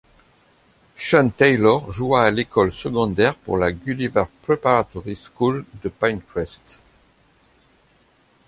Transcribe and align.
Sean 0.95 1.29
Taylor 1.31 1.91
joua 1.91 2.23
à 2.23 2.31
l'école 2.31 2.71
secondaire 2.71 3.35
pour 3.35 3.55
la 3.59 3.71
Gulliver 3.71 4.23
Preparatory 4.41 5.15
School 5.15 5.63
de 5.83 5.89
Pinecrest. 5.89 6.83